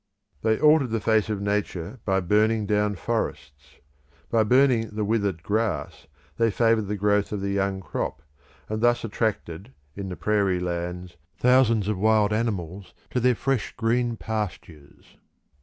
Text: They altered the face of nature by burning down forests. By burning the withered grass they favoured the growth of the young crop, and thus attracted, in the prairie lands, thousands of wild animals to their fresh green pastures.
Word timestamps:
They 0.41 0.59
altered 0.59 0.89
the 0.89 0.99
face 0.99 1.29
of 1.29 1.41
nature 1.43 1.99
by 2.05 2.21
burning 2.21 2.65
down 2.65 2.95
forests. 2.95 3.75
By 4.31 4.41
burning 4.41 4.89
the 4.93 5.05
withered 5.05 5.43
grass 5.43 6.07
they 6.37 6.49
favoured 6.49 6.87
the 6.87 6.95
growth 6.95 7.31
of 7.31 7.39
the 7.39 7.51
young 7.51 7.81
crop, 7.81 8.23
and 8.67 8.81
thus 8.81 9.03
attracted, 9.03 9.75
in 9.95 10.09
the 10.09 10.15
prairie 10.17 10.59
lands, 10.59 11.17
thousands 11.37 11.87
of 11.87 11.99
wild 11.99 12.33
animals 12.33 12.95
to 13.11 13.19
their 13.19 13.35
fresh 13.35 13.75
green 13.75 14.17
pastures. 14.17 15.17